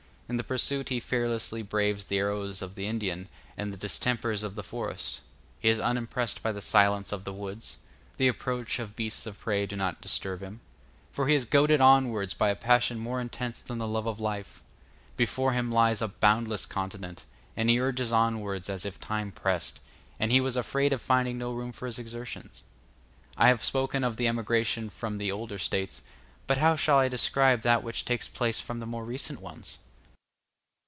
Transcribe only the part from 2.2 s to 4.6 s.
of the Indian and the distempers of